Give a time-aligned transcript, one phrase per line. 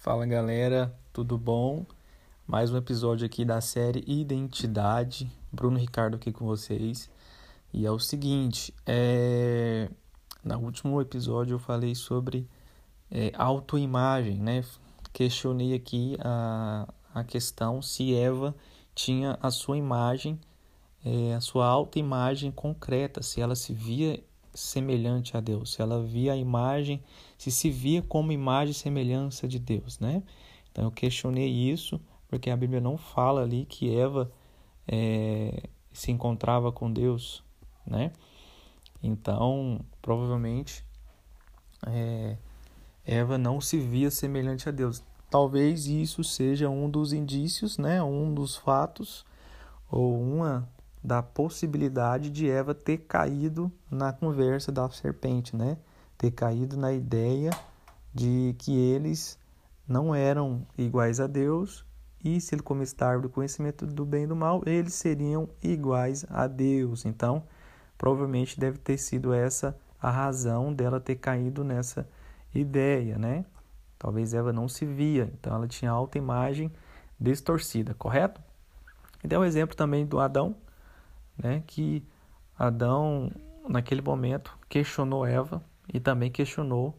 [0.00, 1.84] Fala galera, tudo bom?
[2.46, 5.30] Mais um episódio aqui da série Identidade.
[5.52, 7.10] Bruno Ricardo aqui com vocês.
[7.70, 9.90] E é o seguinte, é...
[10.42, 12.48] no último episódio eu falei sobre
[13.10, 14.64] é, autoimagem, né?
[15.12, 18.54] Questionei aqui a, a questão se Eva
[18.94, 20.40] tinha a sua imagem,
[21.04, 24.18] é, a sua autoimagem concreta, se ela se via
[24.54, 27.02] semelhante a Deus, se ela via a imagem,
[27.38, 30.22] se se via como imagem e semelhança de Deus, né?
[30.70, 34.30] Então eu questionei isso, porque a Bíblia não fala ali que Eva
[34.86, 37.42] é, se encontrava com Deus,
[37.86, 38.12] né?
[39.02, 40.84] Então, provavelmente,
[41.86, 42.36] é,
[43.04, 45.02] Eva não se via semelhante a Deus.
[45.30, 48.02] Talvez isso seja um dos indícios, né?
[48.02, 49.24] Um dos fatos
[49.90, 50.68] ou uma
[51.02, 55.78] da possibilidade de Eva ter caído na conversa da serpente, né?
[56.18, 57.50] Ter caído na ideia
[58.14, 59.38] de que eles
[59.88, 61.84] não eram iguais a Deus
[62.22, 66.26] e se ele comesse árvore do conhecimento do bem e do mal, eles seriam iguais
[66.28, 67.06] a Deus.
[67.06, 67.44] Então,
[67.96, 72.08] provavelmente deve ter sido essa a razão dela ter caído nessa
[72.54, 73.44] ideia, né?
[73.98, 76.70] Talvez Eva não se via, então ela tinha alta imagem
[77.18, 78.40] distorcida, correto?
[79.22, 80.56] E dá um exemplo também do Adão,
[81.42, 82.04] né, que
[82.58, 83.30] Adão,
[83.68, 86.96] naquele momento, questionou Eva e também questionou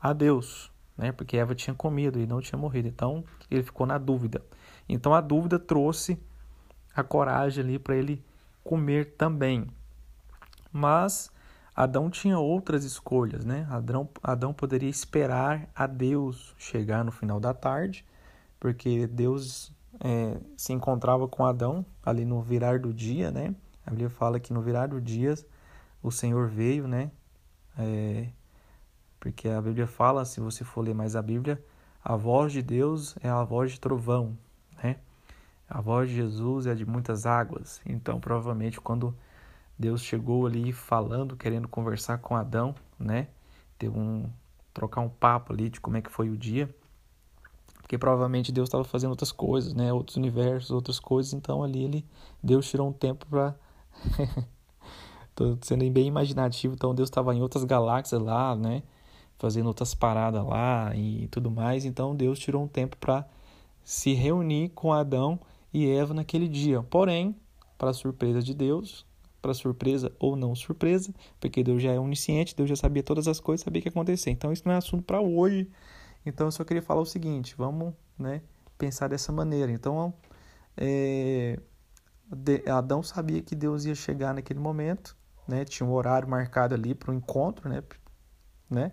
[0.00, 2.88] a Deus, né, porque Eva tinha comido e não tinha morrido.
[2.88, 4.42] Então, ele ficou na dúvida.
[4.88, 6.18] Então, a dúvida trouxe
[6.94, 8.24] a coragem ali para ele
[8.64, 9.66] comer também.
[10.72, 11.30] Mas
[11.74, 13.66] Adão tinha outras escolhas, né?
[13.70, 18.04] Adão, Adão poderia esperar a Deus chegar no final da tarde,
[18.58, 23.54] porque Deus é, se encontrava com Adão ali no virar do dia, né?
[23.86, 25.34] A Bíblia fala que no virar do dia
[26.02, 27.10] o Senhor veio, né?
[27.78, 28.28] É,
[29.20, 31.62] porque a Bíblia fala, se você for ler mais a Bíblia,
[32.02, 34.36] a voz de Deus é a voz de trovão,
[34.82, 34.96] né?
[35.68, 37.80] A voz de Jesus é de muitas águas.
[37.84, 39.16] Então, provavelmente, quando
[39.78, 43.28] Deus chegou ali falando, querendo conversar com Adão, né?
[43.78, 44.30] Ter um
[44.72, 46.68] trocar um papo ali de como é que foi o dia,
[47.80, 49.92] porque provavelmente Deus estava fazendo outras coisas, né?
[49.92, 51.32] Outros universos, outras coisas.
[51.32, 52.06] Então ali ele
[52.42, 53.54] Deus tirou um tempo para
[55.34, 58.82] Tô sendo bem imaginativo, então Deus estava em outras galáxias lá, né?
[59.38, 61.84] Fazendo outras paradas lá e tudo mais.
[61.84, 63.26] Então Deus tirou um tempo para
[63.84, 65.38] se reunir com Adão
[65.72, 66.82] e Eva naquele dia.
[66.82, 67.36] Porém,
[67.76, 69.06] para surpresa de Deus,
[69.42, 73.38] para surpresa ou não surpresa, porque Deus já é onisciente, Deus já sabia todas as
[73.38, 74.30] coisas, sabia o que ia acontecer.
[74.30, 75.70] Então isso não é assunto para hoje.
[76.24, 78.42] Então eu só queria falar o seguinte, vamos, né,
[78.76, 79.70] pensar dessa maneira.
[79.70, 80.12] Então,
[80.76, 81.60] é,
[82.66, 85.16] Adão sabia que Deus ia chegar naquele momento,
[85.46, 85.64] né?
[85.64, 87.82] Tinha um horário marcado ali para o encontro, né?
[88.68, 88.92] né?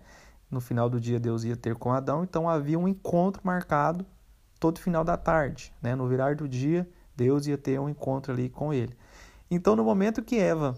[0.50, 4.06] No final do dia Deus ia ter com Adão, então havia um encontro marcado
[4.60, 5.96] todo final da tarde, né?
[5.96, 8.96] No virar do dia Deus ia ter um encontro ali com ele.
[9.50, 10.76] Então no momento que Eva,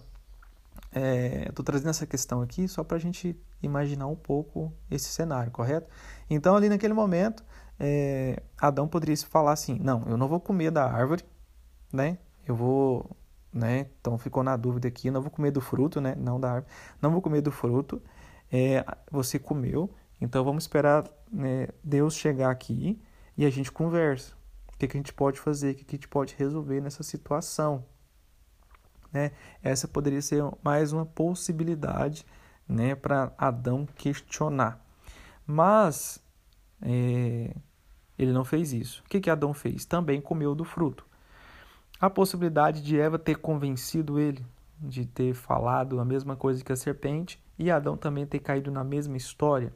[0.93, 5.51] é, estou trazendo essa questão aqui só para a gente imaginar um pouco esse cenário,
[5.51, 5.89] correto?
[6.29, 7.43] Então ali naquele momento
[7.77, 11.23] é, Adão poderia falar assim, não, eu não vou comer da árvore,
[11.91, 12.17] né?
[12.45, 13.15] Eu vou,
[13.51, 13.87] né?
[13.99, 16.15] Então ficou na dúvida aqui, não vou comer do fruto, né?
[16.15, 18.01] Não da árvore, não vou comer do fruto.
[18.51, 19.89] É, você comeu,
[20.21, 23.01] então vamos esperar né, Deus chegar aqui
[23.37, 24.33] e a gente conversa.
[24.73, 27.01] O que, que a gente pode fazer, o que, que a gente pode resolver nessa
[27.01, 27.85] situação.
[29.11, 29.31] Né?
[29.63, 32.25] Essa poderia ser mais uma possibilidade
[32.67, 34.85] né, para Adão questionar.
[35.47, 36.19] Mas
[36.81, 37.55] é,
[38.17, 39.01] ele não fez isso.
[39.05, 39.85] O que, que Adão fez?
[39.85, 41.04] Também comeu do fruto.
[41.99, 44.45] A possibilidade de Eva ter convencido ele,
[44.77, 48.83] de ter falado a mesma coisa que a serpente, e Adão também ter caído na
[48.83, 49.73] mesma história?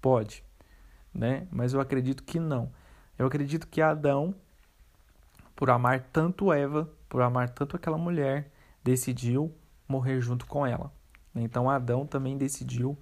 [0.00, 0.42] Pode,
[1.12, 1.46] né?
[1.50, 2.72] Mas eu acredito que não.
[3.18, 4.34] Eu acredito que Adão,
[5.54, 8.50] por amar tanto Eva, por amar tanto aquela mulher,
[8.82, 9.54] decidiu
[9.86, 10.90] morrer junto com ela.
[11.34, 12.96] Então Adão também decidiu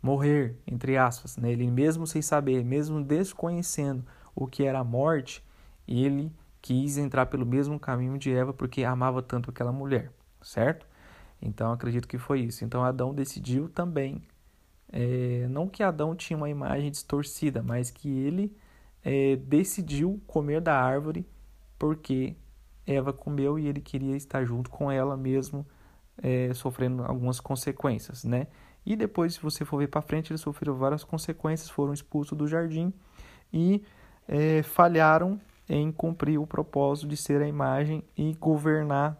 [0.00, 1.36] morrer, entre aspas.
[1.36, 1.52] Né?
[1.52, 5.44] Ele mesmo sem saber, mesmo desconhecendo o que era a morte,
[5.86, 6.32] ele
[6.62, 10.10] quis entrar pelo mesmo caminho de Eva porque amava tanto aquela mulher,
[10.40, 10.86] certo?
[11.40, 12.64] Então acredito que foi isso.
[12.64, 14.22] Então Adão decidiu também,
[14.92, 18.56] é, não que Adão tinha uma imagem distorcida, mas que ele
[19.04, 21.26] é, decidiu comer da árvore
[21.78, 22.36] porque
[22.86, 25.66] Eva comeu e ele queria estar junto com ela mesmo,
[26.22, 28.46] é, sofrendo algumas consequências, né?
[28.86, 32.46] E depois, se você for ver para frente, eles sofreram várias consequências, foram expulsos do
[32.46, 32.92] jardim
[33.52, 33.82] e
[34.28, 39.16] é, falharam em cumprir o propósito de ser a imagem e governar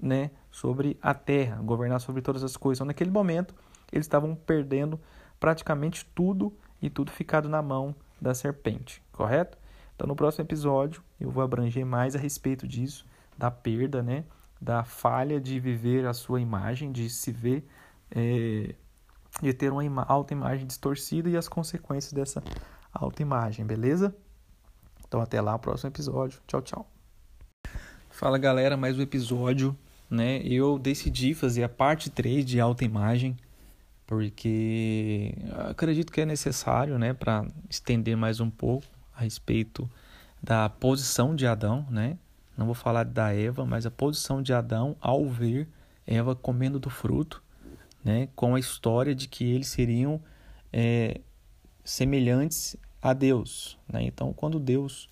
[0.00, 2.78] né, sobre a terra, governar sobre todas as coisas.
[2.78, 3.54] Então, naquele momento,
[3.92, 4.98] eles estavam perdendo
[5.40, 9.58] praticamente tudo e tudo ficado na mão da serpente, correto?
[9.94, 13.04] Então, no próximo episódio, eu vou abranger mais a respeito disso,
[13.36, 14.24] da perda, né?
[14.60, 17.66] Da falha de viver a sua imagem, de se ver,
[18.10, 18.74] é,
[19.40, 22.42] de ter uma alta imagem distorcida e as consequências dessa
[22.92, 24.14] alta imagem, beleza?
[25.12, 26.40] Então, até lá, próximo episódio.
[26.46, 26.90] Tchau, tchau.
[28.08, 29.76] Fala, galera, mais um episódio,
[30.08, 30.38] né?
[30.38, 33.36] Eu decidi fazer a parte 3 de alta imagem,
[34.06, 35.34] porque
[35.68, 39.86] acredito que é necessário, né, para estender mais um pouco a respeito
[40.42, 42.16] da posição de Adão, né?
[42.56, 45.68] Não vou falar da Eva, mas a posição de Adão ao ver
[46.06, 47.42] Eva comendo do fruto,
[48.02, 48.30] né?
[48.34, 50.22] Com a história de que eles seriam
[50.72, 51.20] é,
[51.84, 54.04] semelhantes a Deus, né?
[54.04, 55.10] Então, quando Deus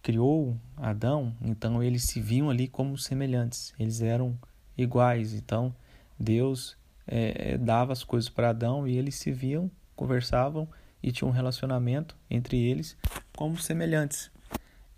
[0.00, 4.38] criou Adão, então eles se viam ali como semelhantes, eles eram
[4.78, 5.34] iguais.
[5.34, 5.74] Então,
[6.18, 10.68] Deus é, dava as coisas para Adão e eles se viam, conversavam
[11.02, 12.96] e tinham um relacionamento entre eles
[13.36, 14.30] como semelhantes.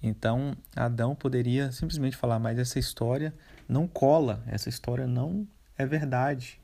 [0.03, 3.35] Então, Adão poderia simplesmente falar, mas essa história
[3.67, 6.61] não cola, essa história não é verdade.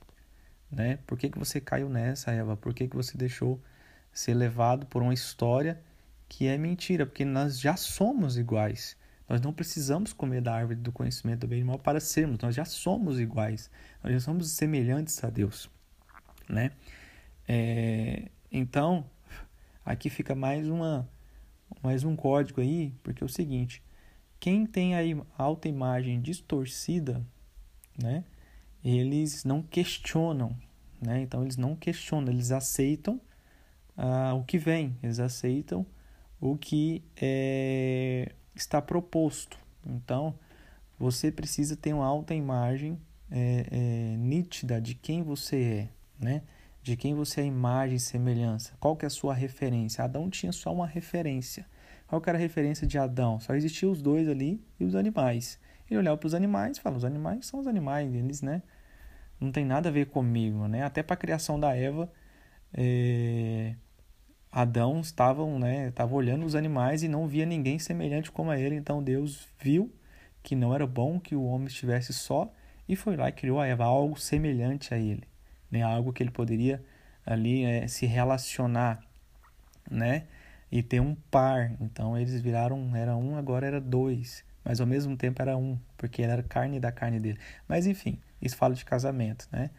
[0.71, 0.99] Né?
[1.07, 2.57] Por que, que você caiu nessa, Eva?
[2.57, 3.61] Por que, que você deixou
[4.15, 5.81] ser levado por uma história
[6.29, 7.05] que é mentira?
[7.05, 8.97] Porque nós já somos iguais.
[9.29, 12.39] Nós não precisamos comer da árvore do conhecimento do bem e do mal para sermos.
[12.39, 13.71] Nós já somos iguais.
[14.03, 15.71] Nós já somos semelhantes a Deus.
[16.49, 16.71] Né?
[17.49, 19.05] É, então,
[19.85, 21.09] aqui fica mais uma
[21.83, 23.83] mais um código aí, porque é o seguinte,
[24.39, 25.01] quem tem a
[25.37, 27.25] alta imagem distorcida,
[28.01, 28.25] né,
[28.83, 30.57] eles não questionam,
[31.01, 33.21] né, então eles não questionam, eles aceitam
[33.97, 35.87] ah, o que vem, eles aceitam
[36.41, 39.59] o que é, está proposto.
[39.87, 40.35] Então,
[40.99, 42.99] você precisa ter uma alta imagem
[43.31, 45.89] é, é, nítida de quem você
[46.21, 46.43] é, né?
[46.85, 48.75] de quem você é imagem e semelhança.
[48.79, 50.05] Qual que é a sua referência?
[50.05, 51.67] Adão tinha só uma referência.
[52.07, 53.41] Qual que era a referência de Adão?
[53.41, 55.59] Só existiam os dois ali e os animais.
[55.91, 58.63] Ele olhava para os animais e falava, os animais são os animais, eles, né?
[59.41, 60.83] Não tem nada a ver comigo, né?
[60.83, 62.13] Até para a criação da Eva,
[62.75, 63.75] é...
[64.61, 65.89] Adão estavam, né?
[65.89, 68.77] Estava olhando os animais e não via ninguém semelhante como a ele.
[68.77, 69.93] Então Deus viu
[70.43, 72.53] que não era bom que o homem estivesse só
[72.89, 75.25] e foi lá e criou a Eva, algo semelhante a ele
[75.75, 75.83] né?
[75.83, 76.83] algo que ele poderia
[77.27, 79.01] ali é, se relacionar,
[79.91, 80.25] né?
[80.71, 81.73] E ter um par.
[81.81, 86.23] Então eles viraram, era um, agora era dois, mas ao mesmo tempo era um, porque
[86.23, 87.39] ele era carne da carne dele.
[87.69, 89.71] Mas enfim, isso fala de casamento, né?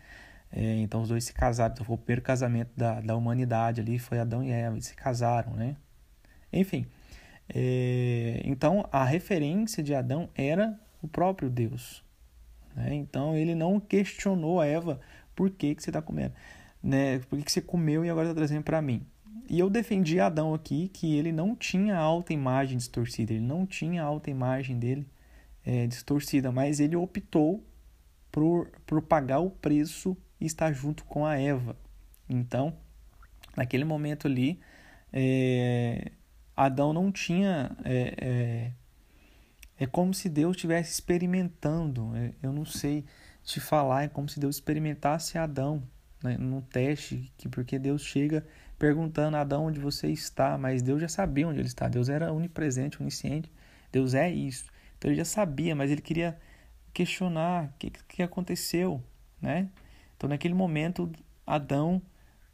[0.52, 4.00] É, então os dois se casaram, então foi o primeiro casamento da, da humanidade ali,
[4.00, 5.76] foi Adão e Eva, eles se casaram, né?
[6.52, 6.86] Enfim,
[7.54, 12.04] é, então a referência de Adão era o próprio Deus.
[12.76, 12.96] Né?
[12.96, 15.00] Então ele não questionou a Eva
[15.36, 16.34] por que, que você está comendo?
[16.82, 17.20] Né?
[17.20, 19.06] Por que, que você comeu e agora está trazendo para mim?
[19.48, 24.02] E eu defendi Adão aqui que ele não tinha alta imagem distorcida, ele não tinha
[24.02, 25.08] alta imagem dele
[25.64, 27.64] é, distorcida, mas ele optou
[28.32, 31.76] por, por pagar o preço e estar junto com a Eva.
[32.30, 32.76] Então,
[33.56, 34.60] naquele momento ali,
[35.12, 36.12] é,
[36.56, 37.76] Adão não tinha.
[37.84, 38.72] É, é,
[39.78, 42.16] é, como se Deus estivesse experimentando.
[42.16, 43.06] É, eu não sei
[43.44, 45.84] te falar, é como se Deus experimentasse Adão
[46.24, 48.46] né, num teste, que porque Deus chega
[48.78, 51.88] perguntando a Adão onde você está, mas Deus já sabia onde ele está.
[51.88, 53.52] Deus era onipresente, onisciente.
[53.92, 54.66] Deus é isso.
[54.98, 56.38] Então ele já sabia, mas ele queria
[56.94, 59.04] questionar o que, que aconteceu,
[59.42, 59.70] né?
[60.16, 61.12] Então naquele momento
[61.46, 62.02] Adão,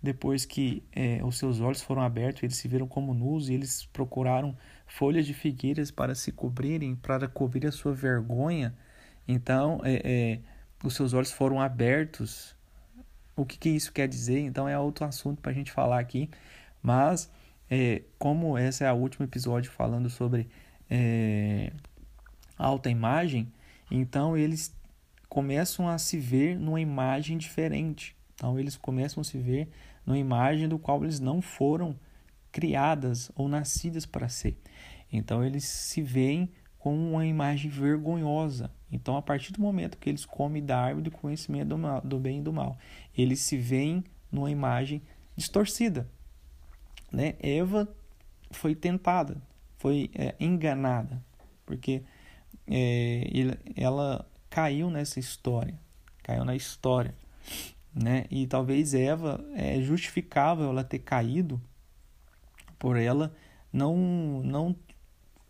[0.01, 3.85] depois que é, os seus olhos foram abertos, eles se viram como nus e eles
[3.93, 4.55] procuraram
[4.87, 8.75] folhas de figueiras para se cobrirem, para cobrir a sua vergonha.
[9.27, 10.39] Então é, é
[10.83, 12.55] os seus olhos foram abertos.
[13.35, 14.39] O que, que isso quer dizer?
[14.39, 16.29] Então é outro assunto para a gente falar aqui.
[16.81, 17.31] Mas,
[17.69, 20.49] é, como esse é o último episódio falando sobre
[20.89, 21.71] é,
[22.57, 23.51] alta imagem,
[23.89, 24.73] então eles
[25.31, 28.13] começam a se ver numa imagem diferente.
[28.33, 29.69] Então eles começam a se ver
[30.05, 31.97] numa imagem do qual eles não foram
[32.51, 34.57] criadas ou nascidas para ser.
[35.09, 38.69] Então eles se veem com uma imagem vergonhosa.
[38.91, 42.19] Então, a partir do momento que eles comem da árvore do conhecimento do, mal, do
[42.19, 42.77] bem e do mal,
[43.17, 45.01] eles se veem numa imagem
[45.38, 46.09] distorcida.
[47.09, 47.35] Né?
[47.39, 47.88] Eva
[48.51, 49.41] foi tentada,
[49.77, 51.23] foi é, enganada,
[51.65, 52.03] porque
[52.67, 53.23] é,
[53.77, 55.74] ela caiu nessa história,
[56.22, 57.15] caiu na história.
[57.96, 58.25] Né?
[58.29, 61.60] E talvez Eva é justificável ela ter caído
[62.77, 63.34] por ela
[63.72, 64.75] não não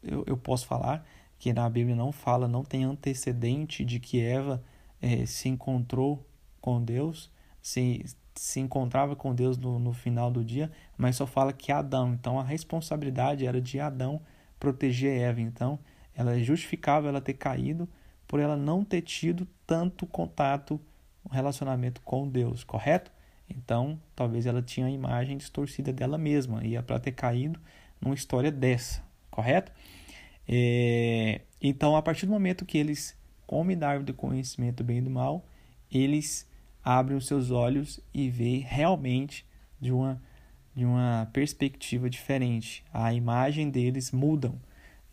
[0.01, 1.05] eu, eu posso falar
[1.37, 4.63] que na Bíblia não fala, não tem antecedente de que Eva
[5.01, 6.25] é, se encontrou
[6.59, 7.31] com Deus,
[7.61, 8.05] se,
[8.35, 12.13] se encontrava com Deus no, no final do dia, mas só fala que Adão.
[12.13, 14.21] Então a responsabilidade era de Adão
[14.59, 15.41] proteger Eva.
[15.41, 15.79] Então
[16.15, 17.89] ela é justificável ela ter caído
[18.31, 20.79] por ela não ter tido tanto contato,
[21.29, 23.11] relacionamento com Deus, correto?
[23.49, 27.59] Então, talvez ela tinha a imagem distorcida dela mesma, e é para ter caído
[27.99, 29.73] numa história dessa, correto?
[30.47, 34.99] É, então, a partir do momento que eles comem da árvore do conhecimento do bem
[34.99, 35.45] e do mal,
[35.91, 36.49] eles
[36.81, 39.45] abrem os seus olhos e veem realmente
[39.77, 40.23] de uma,
[40.73, 42.81] de uma perspectiva diferente.
[42.93, 44.57] A imagem deles mudam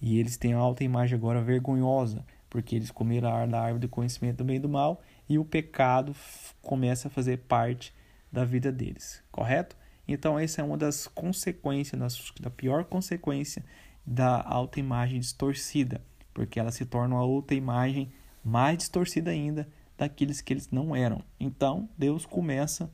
[0.01, 4.39] e eles têm uma alta imagem agora vergonhosa, porque eles comeram da árvore do conhecimento
[4.39, 6.15] do bem e do mal e o pecado
[6.63, 7.95] começa a fazer parte
[8.31, 9.77] da vida deles, correto?
[10.07, 13.63] Então, essa é uma das consequências, da pior consequência
[14.07, 16.01] da autoimagem distorcida,
[16.33, 18.11] porque ela se torna uma outra imagem
[18.43, 21.23] mais distorcida ainda daqueles que eles não eram.
[21.39, 22.91] Então, Deus começa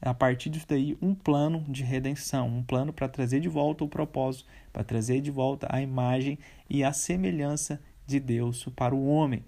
[0.00, 3.88] a partir disso daí um plano de redenção, um plano para trazer de volta o
[3.88, 9.44] propósito, para trazer de volta a imagem e a semelhança de Deus para o homem,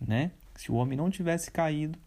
[0.00, 0.32] né?
[0.56, 1.98] Se o homem não tivesse caído,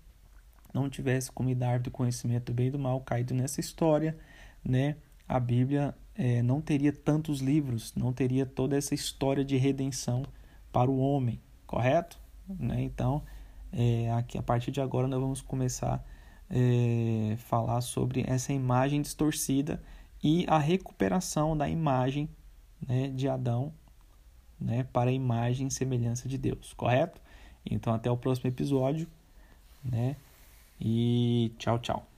[0.74, 4.18] não tivesse comido a do conhecimento do bem e do mal, caído nessa história,
[4.64, 4.98] né?
[5.28, 10.24] A Bíblia é, não teria tantos livros, não teria toda essa história de redenção
[10.72, 12.20] para o homem, correto?
[12.48, 12.82] Né?
[12.82, 13.24] Então,
[13.72, 16.04] é, aqui, a partir de agora, nós vamos começar a
[16.50, 19.82] é, falar sobre essa imagem distorcida
[20.22, 22.30] e a recuperação da imagem
[22.86, 23.74] né, de Adão
[24.62, 27.20] né, para a imagem e semelhança de Deus, correto?
[27.66, 29.08] Então, até o próximo episódio,
[29.84, 30.16] né?
[30.80, 32.11] E tchau, tchau.